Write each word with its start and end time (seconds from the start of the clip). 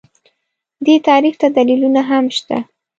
دې 0.85 0.95
تعریف 1.07 1.35
ته 1.41 1.47
دلیلونه 1.57 2.01
هم 2.09 2.25
شته 2.37 2.57